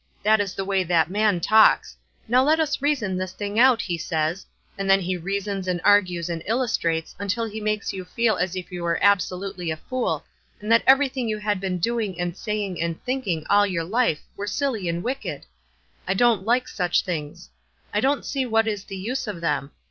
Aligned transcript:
That 0.23 0.39
is 0.41 0.55
the 0.55 0.65
way 0.65 0.83
that 0.83 1.11
man 1.11 1.39
talks. 1.39 1.95
'Now 2.27 2.41
let 2.43 2.59
us 2.59 2.81
reason 2.81 3.17
this 3.19 3.33
thing 3.33 3.59
out,' 3.59 3.83
he 3.83 3.99
says; 3.99 4.47
and 4.75 4.89
then 4.89 4.99
he 4.99 5.15
reasons 5.15 5.67
and 5.67 5.79
argues 5.83 6.27
and 6.27 6.41
illustrates 6.47 7.15
until 7.19 7.45
he 7.45 7.61
makes 7.61 7.93
you 7.93 8.03
feel 8.03 8.35
as 8.35 8.55
if 8.55 8.71
you 8.71 8.81
were 8.81 8.97
absolutely 8.99 9.69
a 9.69 9.77
fool, 9.77 10.25
and 10.59 10.71
that 10.71 10.81
everything 10.87 11.29
you 11.29 11.37
had 11.37 11.59
been 11.59 11.77
doing 11.77 12.19
and 12.19 12.35
saying 12.35 12.81
and 12.81 13.03
thinking 13.03 13.45
all 13.47 13.67
your 13.67 13.83
life 13.83 14.21
were 14.35 14.47
silly 14.47 14.89
and 14.89 15.03
wicked. 15.03 15.45
I 16.07 16.15
don't 16.15 16.45
like 16.47 16.67
such 16.67 17.03
things. 17.03 17.51
I 17.93 17.99
don't 17.99 18.25
see 18.25 18.43
what 18.43 18.67
is 18.67 18.85
the 18.85 18.97
use 18.97 19.27
of 19.27 19.39
them. 19.39 19.69